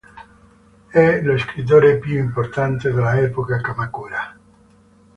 [0.87, 4.35] È lo scrittore più importante dell'epoca Kamakura.